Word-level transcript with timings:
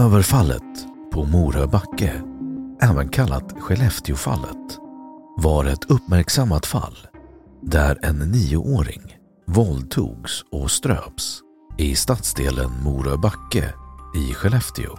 Överfallet 0.00 0.86
på 1.12 1.24
Mora 1.24 1.66
backe, 1.66 2.22
även 2.82 3.08
kallat 3.08 3.54
Skellefteåfallet, 3.60 4.78
var 5.36 5.64
ett 5.64 5.90
uppmärksammat 5.90 6.66
fall 6.66 6.98
där 7.62 7.98
en 8.02 8.16
nioåring 8.16 9.16
våldtogs 9.46 10.44
och 10.52 10.70
ströps 10.70 11.40
i 11.78 11.94
stadsdelen 11.94 12.70
Mora 12.84 13.16
backe 13.16 13.74
i 14.16 14.34
Skellefteå. 14.34 14.98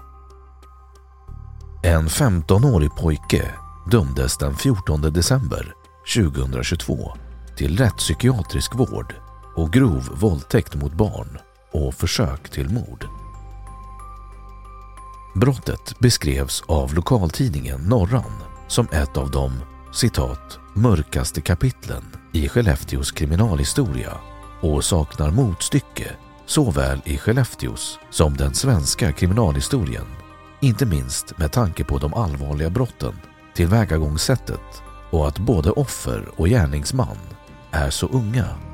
En 1.83 2.07
15-årig 2.07 2.95
pojke 2.95 3.51
dömdes 3.91 4.37
den 4.37 4.55
14 4.55 5.01
december 5.01 5.73
2022 6.15 7.11
till 7.57 7.77
rättspsykiatrisk 7.77 8.75
vård 8.75 9.15
och 9.55 9.73
grov 9.73 10.09
våldtäkt 10.21 10.75
mot 10.75 10.93
barn 10.93 11.37
och 11.71 11.93
försök 11.93 12.49
till 12.49 12.69
mord. 12.69 13.20
Brottet 15.33 15.99
beskrevs 15.99 16.63
av 16.67 16.93
lokaltidningen 16.93 17.81
Norran 17.81 18.33
som 18.67 18.87
ett 18.91 19.17
av 19.17 19.31
de 19.31 19.51
citat 19.93 20.59
mörkaste 20.73 21.41
kapitlen 21.41 22.03
i 22.31 22.49
Skellefteås 22.49 23.11
kriminalhistoria 23.11 24.13
och 24.61 24.83
saknar 24.83 25.31
motstycke 25.31 26.11
såväl 26.45 27.01
i 27.05 27.17
Skellefteås 27.17 27.99
som 28.09 28.37
den 28.37 28.53
svenska 28.53 29.11
kriminalhistorien. 29.11 30.05
Inte 30.61 30.85
minst 30.85 31.37
med 31.37 31.51
tanke 31.51 31.83
på 31.83 31.97
de 31.97 32.13
allvarliga 32.13 32.69
brotten, 32.69 33.19
tillvägagångssättet 33.55 34.83
och 35.11 35.27
att 35.27 35.39
både 35.39 35.71
offer 35.71 36.29
och 36.35 36.47
gärningsman 36.47 37.17
är 37.71 37.89
så 37.89 38.07
unga. 38.07 38.70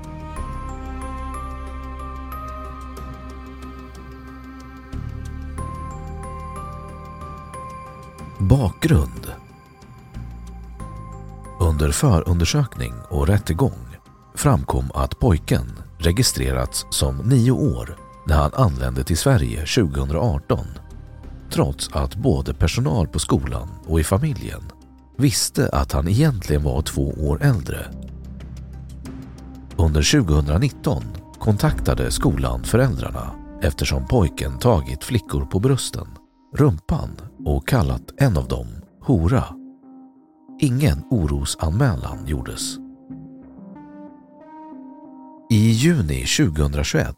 Bakgrund 8.40 9.32
Under 11.60 11.92
förundersökning 11.92 12.94
och 13.10 13.28
rättegång 13.28 13.98
framkom 14.36 14.92
att 14.94 15.20
pojken 15.20 15.80
registrerats 15.98 16.86
som 16.90 17.18
nio 17.18 17.52
år 17.52 17.98
när 18.28 18.36
han 18.36 18.54
anlände 18.54 19.04
till 19.04 19.18
Sverige 19.18 19.60
2018 19.60 20.68
trots 21.52 21.90
att 21.94 22.16
både 22.16 22.54
personal 22.54 23.08
på 23.08 23.20
skolan 23.20 23.70
och 23.88 24.00
i 24.00 24.04
familjen 24.04 24.64
visste 25.18 25.70
att 25.70 25.92
han 25.92 26.08
egentligen 26.08 26.64
var 26.64 26.82
två 26.82 27.10
år 27.10 27.44
äldre. 27.44 27.86
Under 29.78 30.22
2019 30.22 31.04
kontaktade 31.40 32.12
skolan 32.12 32.64
föräldrarna 32.64 33.32
eftersom 33.62 34.08
pojken 34.08 34.60
tagit 34.60 35.04
flickor 35.04 35.46
på 35.46 35.60
brösten, 35.60 36.08
rumpan 36.56 37.10
och 37.48 37.68
kallat 37.68 38.14
en 38.18 38.38
av 38.38 38.48
dem 38.48 38.68
hora. 39.02 39.44
Ingen 40.60 41.04
orosanmälan 41.10 42.28
gjordes. 42.28 42.78
I 45.50 45.70
juni 45.72 46.26
2021 46.26 47.16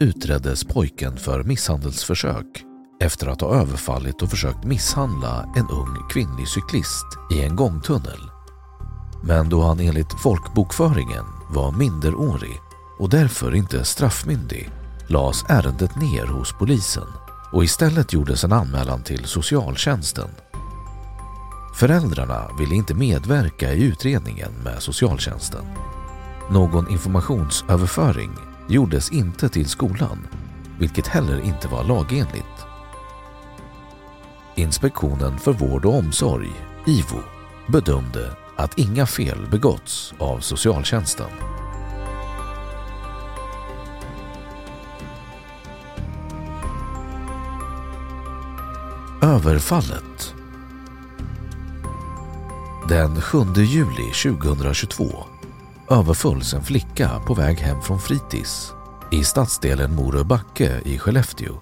utreddes 0.00 0.64
pojken 0.64 1.16
för 1.16 1.42
misshandelsförsök 1.42 2.64
efter 3.00 3.26
att 3.26 3.40
ha 3.40 3.54
överfallit 3.54 4.22
och 4.22 4.30
försökt 4.30 4.64
misshandla 4.64 5.52
en 5.56 5.68
ung 5.68 6.08
kvinnlig 6.10 6.48
cyklist 6.48 7.06
i 7.32 7.44
en 7.44 7.56
gångtunnel. 7.56 8.20
Men 9.24 9.48
då 9.48 9.62
han 9.62 9.80
enligt 9.80 10.20
folkbokföringen 10.22 11.24
var 11.50 11.72
minderårig 11.72 12.60
och 12.98 13.10
därför 13.10 13.54
inte 13.54 13.84
straffmyndig 13.84 14.70
lades 15.08 15.44
ärendet 15.48 15.96
ner 15.96 16.26
hos 16.26 16.52
polisen 16.58 17.06
och 17.52 17.64
istället 17.64 18.12
gjordes 18.12 18.44
en 18.44 18.52
anmälan 18.52 19.02
till 19.02 19.24
socialtjänsten. 19.24 20.28
Föräldrarna 21.74 22.50
ville 22.58 22.74
inte 22.74 22.94
medverka 22.94 23.72
i 23.72 23.82
utredningen 23.82 24.52
med 24.64 24.82
socialtjänsten. 24.82 25.64
Någon 26.50 26.90
informationsöverföring 26.90 28.30
gjordes 28.68 29.12
inte 29.12 29.48
till 29.48 29.68
skolan, 29.68 30.26
vilket 30.78 31.06
heller 31.06 31.40
inte 31.40 31.68
var 31.68 31.84
lagenligt. 31.84 32.66
Inspektionen 34.54 35.38
för 35.38 35.52
vård 35.52 35.84
och 35.84 35.94
omsorg, 35.94 36.52
IVO, 36.86 37.22
bedömde 37.68 38.36
att 38.56 38.78
inga 38.78 39.06
fel 39.06 39.46
begåtts 39.50 40.14
av 40.18 40.40
socialtjänsten. 40.40 41.59
Överfallet 49.40 50.34
Den 52.88 53.20
7 53.20 53.38
juli 53.54 54.12
2022 54.12 55.24
överfölls 55.90 56.54
en 56.54 56.62
flicka 56.62 57.10
på 57.26 57.34
väg 57.34 57.58
hem 57.58 57.82
från 57.82 58.00
fritids 58.00 58.72
i 59.12 59.24
stadsdelen 59.24 59.94
Moröbacke 59.94 60.80
i 60.84 60.98
Skellefteå. 60.98 61.60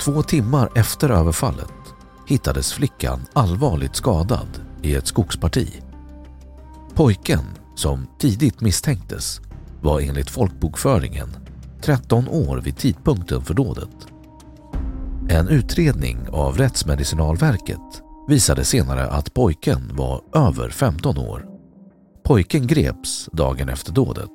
Två 0.00 0.22
timmar 0.22 0.70
efter 0.74 1.10
överfallet 1.10 1.94
hittades 2.26 2.72
flickan 2.72 3.20
allvarligt 3.32 3.96
skadad 3.96 4.48
i 4.82 4.94
ett 4.94 5.06
skogsparti. 5.06 5.82
Pojken, 6.94 7.44
som 7.74 8.06
tidigt 8.18 8.60
misstänktes, 8.60 9.40
var 9.82 10.00
enligt 10.00 10.30
folkbokföringen 10.30 11.36
13 11.82 12.28
år 12.28 12.56
vid 12.56 12.76
tidpunkten 12.76 13.44
för 13.44 13.54
dådet. 13.54 14.09
En 15.32 15.48
utredning 15.48 16.28
av 16.32 16.58
Rättsmedicinalverket 16.58 18.02
visade 18.28 18.64
senare 18.64 19.10
att 19.10 19.34
pojken 19.34 19.96
var 19.96 20.22
över 20.34 20.70
15 20.70 21.18
år. 21.18 21.46
Pojken 22.24 22.66
greps 22.66 23.28
dagen 23.32 23.68
efter 23.68 23.92
dådet. 23.92 24.30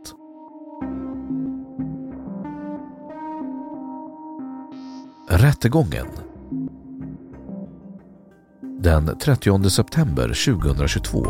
Rättegången 5.30 6.08
Den 8.80 9.18
30 9.20 9.70
september 9.70 10.28
2022 10.28 11.26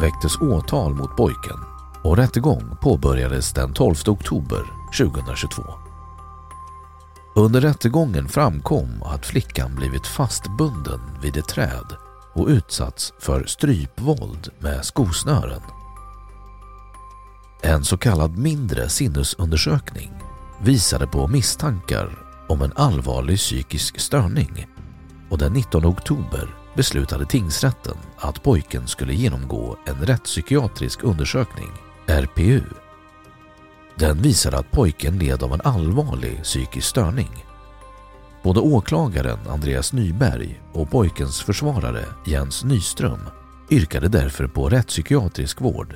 väcktes 0.00 0.40
åtal 0.40 0.94
mot 0.94 1.16
pojken 1.16 1.58
och 2.04 2.16
rättegång 2.16 2.76
påbörjades 2.82 3.52
den 3.52 3.72
12 3.72 3.94
oktober 4.08 4.62
2022. 4.98 5.83
Under 7.36 7.60
rättegången 7.60 8.28
framkom 8.28 9.02
att 9.02 9.26
flickan 9.26 9.74
blivit 9.74 10.06
fastbunden 10.06 11.00
vid 11.22 11.36
ett 11.36 11.48
träd 11.48 11.96
och 12.34 12.48
utsatts 12.48 13.12
för 13.18 13.44
strypvåld 13.44 14.48
med 14.58 14.84
skosnören. 14.84 15.60
En 17.62 17.84
så 17.84 17.96
kallad 17.96 18.38
mindre 18.38 18.88
sinnesundersökning 18.88 20.12
visade 20.62 21.06
på 21.06 21.28
misstankar 21.28 22.18
om 22.48 22.62
en 22.62 22.72
allvarlig 22.76 23.38
psykisk 23.38 24.00
störning 24.00 24.66
och 25.30 25.38
den 25.38 25.52
19 25.52 25.84
oktober 25.84 26.54
beslutade 26.74 27.26
tingsrätten 27.26 27.96
att 28.18 28.42
pojken 28.42 28.86
skulle 28.86 29.14
genomgå 29.14 29.76
en 29.86 30.06
rättspsykiatrisk 30.06 31.04
undersökning, 31.04 31.70
RPU. 32.06 32.60
Den 33.98 34.22
visade 34.22 34.58
att 34.58 34.70
pojken 34.70 35.18
led 35.18 35.42
av 35.42 35.52
en 35.52 35.60
allvarlig 35.64 36.42
psykisk 36.42 36.86
störning. 36.86 37.44
Både 38.42 38.60
åklagaren 38.60 39.38
Andreas 39.48 39.92
Nyberg 39.92 40.62
och 40.72 40.90
pojkens 40.90 41.42
försvarare 41.42 42.04
Jens 42.26 42.64
Nyström 42.64 43.20
yrkade 43.70 44.08
därför 44.08 44.46
på 44.46 44.68
rättspsykiatrisk 44.68 45.60
vård. 45.60 45.94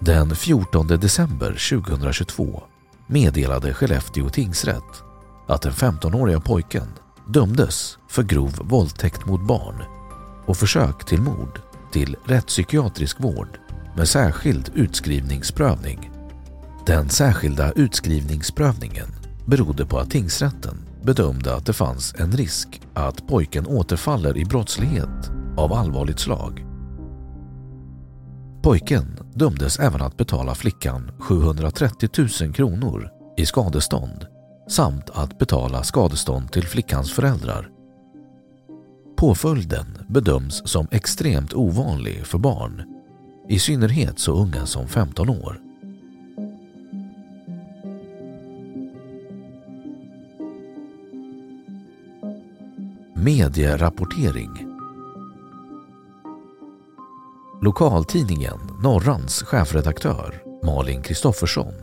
Den 0.00 0.36
14 0.36 0.86
december 0.86 1.80
2022 1.80 2.62
meddelade 3.06 3.74
Skellefteå 3.74 4.28
tingsrätt 4.28 5.02
att 5.46 5.62
den 5.62 5.72
15-åriga 5.72 6.40
pojken 6.40 6.88
dömdes 7.28 7.98
för 8.08 8.22
grov 8.22 8.58
våldtäkt 8.62 9.26
mot 9.26 9.40
barn 9.40 9.82
och 10.46 10.56
försök 10.56 11.04
till 11.04 11.20
mord 11.20 11.60
till 11.92 12.16
rättspsykiatrisk 12.24 13.20
vård 13.20 13.58
med 13.96 14.08
särskild 14.08 14.70
utskrivningsprövning. 14.74 16.13
Den 16.86 17.08
särskilda 17.08 17.72
utskrivningsprövningen 17.72 19.08
berodde 19.46 19.86
på 19.86 19.98
att 19.98 20.10
tingsrätten 20.10 20.76
bedömde 21.02 21.54
att 21.54 21.66
det 21.66 21.72
fanns 21.72 22.14
en 22.18 22.32
risk 22.32 22.82
att 22.94 23.26
pojken 23.28 23.66
återfaller 23.66 24.36
i 24.36 24.44
brottslighet 24.44 25.30
av 25.56 25.72
allvarligt 25.72 26.18
slag. 26.18 26.66
Pojken 28.62 29.18
dömdes 29.34 29.78
även 29.78 30.02
att 30.02 30.16
betala 30.16 30.54
flickan 30.54 31.10
730 31.18 32.08
000 32.42 32.52
kronor 32.54 33.10
i 33.36 33.46
skadestånd 33.46 34.26
samt 34.68 35.10
att 35.10 35.38
betala 35.38 35.82
skadestånd 35.82 36.52
till 36.52 36.66
flickans 36.66 37.12
föräldrar. 37.12 37.68
Påföljden 39.16 39.98
bedöms 40.08 40.62
som 40.68 40.86
extremt 40.90 41.54
ovanlig 41.54 42.26
för 42.26 42.38
barn, 42.38 42.82
i 43.48 43.58
synnerhet 43.58 44.18
så 44.18 44.32
unga 44.32 44.66
som 44.66 44.88
15 44.88 45.28
år. 45.28 45.60
Medierapportering 53.24 54.66
Lokaltidningen 57.62 58.58
Norrans 58.82 59.42
chefredaktör 59.42 60.42
Malin 60.64 61.02
Kristoffersson 61.02 61.74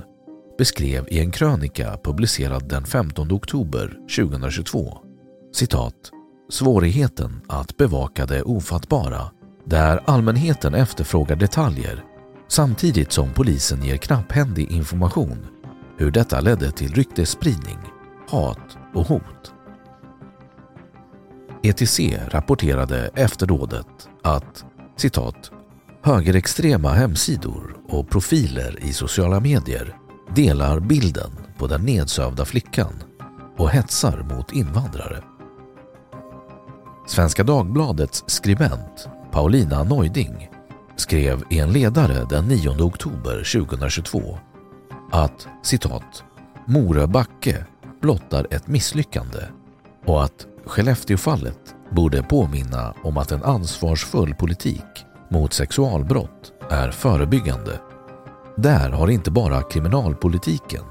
beskrev 0.58 1.08
i 1.08 1.20
en 1.20 1.32
krönika 1.32 1.98
publicerad 2.04 2.70
den 2.70 2.86
15 2.86 3.32
oktober 3.32 3.98
2022 4.16 4.98
citat 5.54 6.12
svårigheten 6.50 7.42
att 7.48 7.78
bevaka 7.78 8.26
det 8.26 8.44
ofattbara 8.44 9.32
där 9.66 10.02
allmänheten 10.06 10.74
efterfrågar 10.74 11.36
detaljer 11.36 12.04
samtidigt 12.48 13.12
som 13.12 13.34
polisen 13.34 13.84
ger 13.84 13.98
knapphändig 13.98 14.72
information 14.72 15.48
hur 15.98 16.12
detta 16.12 16.42
ledde 16.42 16.72
till 16.72 16.94
ryktesspridning, 16.94 17.80
hat 18.30 18.78
och 18.94 19.08
hot. 19.08 19.54
ETC 21.64 22.00
rapporterade 22.28 23.10
efter 23.16 23.48
dådet 23.48 24.10
att 24.24 24.66
citat 24.96 25.52
högerextrema 26.04 26.90
hemsidor 26.90 27.78
och 27.88 28.10
profiler 28.10 28.84
i 28.84 28.94
sociala 28.94 29.40
medier 29.40 29.98
delar 30.36 30.80
bilden 30.80 31.32
på 31.58 31.68
den 31.68 31.82
nedsövda 31.82 32.46
flickan 32.46 32.94
och 33.58 33.70
hetsar 33.70 34.24
mot 34.36 34.52
invandrare. 34.52 35.24
Svenska 37.08 37.44
Dagbladets 37.44 38.24
skribent 38.28 39.08
Paulina 39.32 39.84
Neuding 39.84 40.50
skrev 40.96 41.44
i 41.50 41.60
en 41.60 41.72
ledare 41.72 42.26
den 42.30 42.48
9 42.48 42.70
oktober 42.70 43.52
2022 43.54 44.40
att 45.12 45.48
citat 45.64 46.24
Mora 46.66 47.08
Backe 47.08 47.66
blottar 48.02 48.48
ett 48.52 48.68
misslyckande 48.68 49.40
och 50.06 50.24
att 50.24 50.48
Skellefteåfallet 50.66 51.76
borde 51.92 52.24
påminna 52.24 52.94
om 53.04 53.18
att 53.18 53.32
en 53.32 53.44
ansvarsfull 53.44 54.36
politik 54.36 55.06
mot 55.30 55.54
sexualbrott 55.54 56.54
är 56.70 56.92
förebyggande. 56.92 57.80
Där 58.58 58.90
har 58.90 59.08
inte 59.08 59.32
bara 59.32 59.62
kriminalpolitiken 59.62 60.84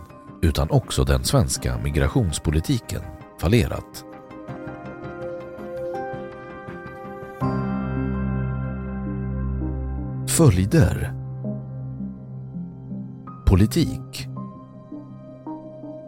utan 0.43 0.71
också 0.71 1.05
den 1.05 1.25
svenska 1.25 1.79
migrationspolitiken 1.79 3.03
fallerat. 3.41 4.05
Följder 10.29 11.15
Politik 13.47 14.27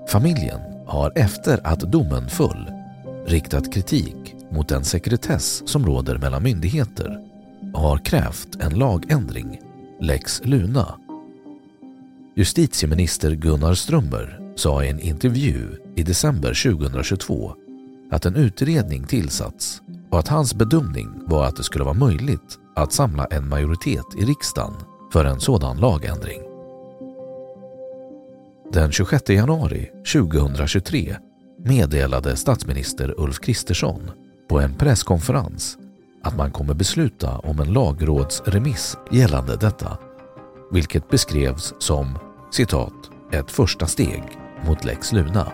Familjen 0.08 0.60
har 0.86 1.12
efter 1.14 1.66
att 1.66 1.80
domen 1.80 2.28
föll 2.28 2.71
riktat 3.26 3.72
kritik 3.72 4.34
mot 4.50 4.68
den 4.68 4.84
sekretess 4.84 5.62
som 5.68 5.86
råder 5.86 6.18
mellan 6.18 6.42
myndigheter 6.42 7.20
och 7.74 7.80
har 7.80 7.98
krävt 7.98 8.56
en 8.60 8.78
lagändring, 8.78 9.60
lex 10.00 10.40
Luna. 10.44 10.98
Justitieminister 12.34 13.30
Gunnar 13.34 13.74
Strömmer 13.74 14.52
sa 14.56 14.84
i 14.84 14.88
en 14.88 15.00
intervju 15.00 15.68
i 15.96 16.02
december 16.02 16.72
2022 16.72 17.54
att 18.10 18.26
en 18.26 18.36
utredning 18.36 19.06
tillsatts 19.06 19.82
och 20.10 20.18
att 20.18 20.28
hans 20.28 20.54
bedömning 20.54 21.08
var 21.26 21.44
att 21.44 21.56
det 21.56 21.62
skulle 21.62 21.84
vara 21.84 21.94
möjligt 21.94 22.58
att 22.76 22.92
samla 22.92 23.26
en 23.26 23.48
majoritet 23.48 24.06
i 24.18 24.24
riksdagen 24.24 24.74
för 25.12 25.24
en 25.24 25.40
sådan 25.40 25.76
lagändring. 25.76 26.40
Den 28.72 28.92
26 28.92 29.28
januari 29.28 29.90
2023 30.12 31.16
meddelade 31.64 32.36
statsminister 32.36 33.14
Ulf 33.20 33.38
Kristersson 33.40 34.10
på 34.48 34.60
en 34.60 34.74
presskonferens 34.74 35.78
att 36.22 36.36
man 36.36 36.50
kommer 36.50 36.74
besluta 36.74 37.38
om 37.38 37.60
en 37.60 37.72
lagrådsremiss 37.72 38.96
gällande 39.10 39.56
detta, 39.56 39.98
vilket 40.72 41.08
beskrevs 41.08 41.74
som 41.78 42.18
citat 42.52 43.10
ett 43.32 43.50
första 43.50 43.86
steg 43.86 44.22
mot 44.66 44.84
lex 44.84 45.12
Luna. 45.12 45.52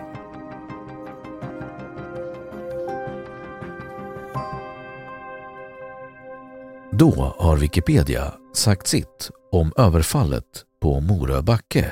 Då 6.91 7.33
har 7.37 7.57
Wikipedia 7.57 8.33
sagt 8.53 8.87
sitt 8.87 9.31
om 9.51 9.73
överfallet 9.77 10.45
på 10.81 10.99
Morö 10.99 11.41
backe. 11.41 11.91